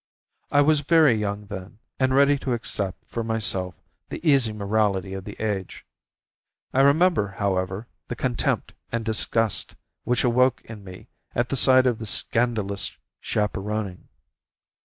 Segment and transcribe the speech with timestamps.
[0.49, 3.75] I was very young then, and ready to accept for myself
[4.09, 5.85] the easy morality of the age.
[6.73, 11.99] I remember, however, the contempt and disgust which awoke in me at the sight of
[11.99, 14.07] this scandalous chaperoning.